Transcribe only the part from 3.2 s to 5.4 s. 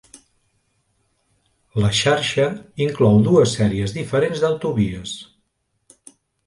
dues sèries diferents d'autovies.